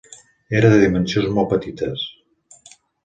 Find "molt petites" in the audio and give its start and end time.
1.35-2.09